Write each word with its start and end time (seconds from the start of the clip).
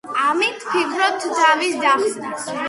ამით 0.27 0.63
ვფიქრობთ 0.69 1.27
თავის 1.41 1.77
დახსნას! 1.85 2.51